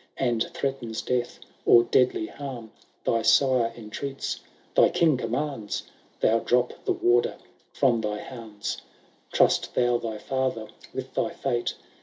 [0.17, 2.71] And threatens death or deadly harm.
[3.05, 4.39] Thy sire entreats,
[4.73, 5.83] thy king commands.
[6.21, 7.35] Thou drop the warder
[7.71, 8.77] from thy bands.
[9.31, 11.75] Trust thou thy father with thy fate.